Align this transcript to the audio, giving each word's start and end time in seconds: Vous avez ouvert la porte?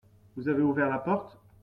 Vous 0.35 0.47
avez 0.49 0.63
ouvert 0.63 0.89
la 0.89 0.97
porte? 0.97 1.37